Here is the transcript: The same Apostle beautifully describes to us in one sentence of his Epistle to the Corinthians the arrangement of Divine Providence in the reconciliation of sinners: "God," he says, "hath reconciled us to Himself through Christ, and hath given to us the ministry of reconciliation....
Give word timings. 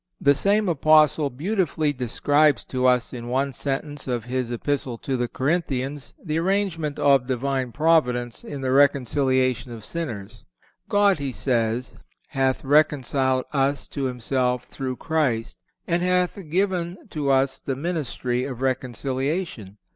The 0.19 0.33
same 0.33 0.67
Apostle 0.67 1.29
beautifully 1.29 1.93
describes 1.93 2.65
to 2.65 2.87
us 2.87 3.13
in 3.13 3.27
one 3.27 3.53
sentence 3.53 4.07
of 4.07 4.25
his 4.25 4.49
Epistle 4.49 4.97
to 4.97 5.15
the 5.15 5.27
Corinthians 5.27 6.15
the 6.23 6.39
arrangement 6.39 6.97
of 6.97 7.27
Divine 7.27 7.71
Providence 7.71 8.43
in 8.43 8.61
the 8.61 8.71
reconciliation 8.71 9.71
of 9.71 9.85
sinners: 9.85 10.43
"God," 10.89 11.19
he 11.19 11.31
says, 11.31 11.99
"hath 12.29 12.65
reconciled 12.65 13.45
us 13.53 13.85
to 13.89 14.05
Himself 14.05 14.63
through 14.63 14.95
Christ, 14.95 15.59
and 15.85 16.01
hath 16.01 16.35
given 16.49 16.97
to 17.11 17.29
us 17.29 17.59
the 17.59 17.75
ministry 17.75 18.43
of 18.43 18.59
reconciliation.... 18.63 19.77